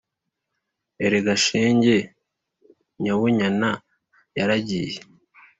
“Erega 1.05 1.33
shenge, 1.43 1.97
Nyabunyana 3.03 3.71
yaragiye, 4.37 4.95